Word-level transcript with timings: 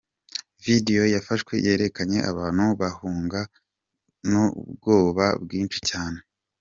Video 0.65 1.01
yafashwe 1.15 1.53
yerekanye 1.65 2.19
abantu 2.31 2.63
bahunga 2.81 3.39
n’ubwoba 4.29 5.25
bwinshi 5.43 5.79
cyane. 5.89 6.19